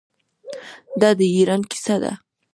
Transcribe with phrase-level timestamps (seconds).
[1.01, 2.11] دا د ایران کیسه ده.